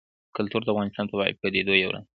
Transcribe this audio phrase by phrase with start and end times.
[0.35, 2.07] کلتور د افغانستان د طبیعي پدیدو یو رنګ دی.